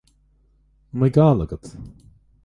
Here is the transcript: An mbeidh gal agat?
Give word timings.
An 0.91 0.95
mbeidh 0.99 1.15
gal 1.17 1.39
agat? 1.43 1.67